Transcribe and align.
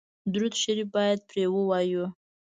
درود 0.33 0.53
شریف 0.61 0.87
باید 0.95 1.19
پرې 1.29 1.45
ووایو. 1.49 2.05